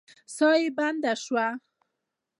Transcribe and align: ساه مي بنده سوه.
ساه 0.35 0.57
مي 0.61 0.69
بنده 0.77 1.13
سوه. 1.23 1.47